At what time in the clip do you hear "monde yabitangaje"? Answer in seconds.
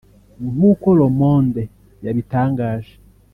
1.19-2.93